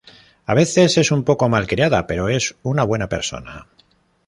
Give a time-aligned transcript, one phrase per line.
[0.47, 3.67] A veces, es un poco malcriada, pero es una buena persona.